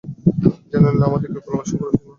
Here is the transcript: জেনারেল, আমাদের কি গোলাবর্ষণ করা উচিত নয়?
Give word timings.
জেনারেল, 0.71 1.01
আমাদের 1.07 1.29
কি 1.33 1.39
গোলাবর্ষণ 1.45 1.75
করা 1.77 1.89
উচিত 1.89 1.99
নয়? 1.99 2.09